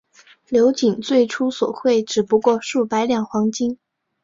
[0.49, 3.77] 刘瑾最初索贿只不过数百两黄金。